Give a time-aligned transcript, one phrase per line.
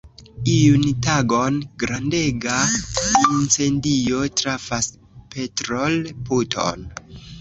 [0.51, 2.55] Iun tagon, grandega
[3.41, 4.89] incendio trafas
[5.35, 6.89] petrol-puton.